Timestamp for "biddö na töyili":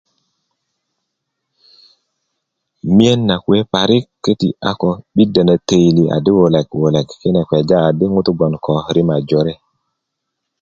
5.13-6.03